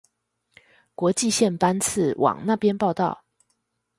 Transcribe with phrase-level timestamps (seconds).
[0.95, 3.23] 國際線班次往那邊報到